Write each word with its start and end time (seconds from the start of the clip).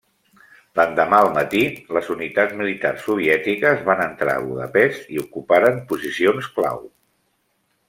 L'endemà 0.77 1.17
al 1.25 1.27
matí, 1.35 1.61
les 1.97 2.09
unitats 2.15 2.55
militars 2.61 3.05
soviètiques 3.09 3.85
van 3.91 4.03
entrar 4.07 4.35
a 4.35 4.43
Budapest 4.49 5.15
i 5.19 5.23
ocuparen 5.27 5.81
posicions 5.93 6.51
clau. 6.59 6.85